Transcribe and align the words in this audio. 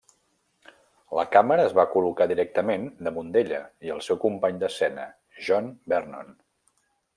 La 1.17 1.25
càmera 1.35 1.65
es 1.71 1.75
va 1.79 1.85
col·locar 1.91 2.27
directament 2.31 2.87
damunt 3.09 3.29
d'ella 3.37 3.61
i 3.89 3.93
el 3.99 4.03
seu 4.09 4.21
company 4.27 4.59
d'escena, 4.65 5.07
John 5.51 5.71
Vernon. 5.95 6.37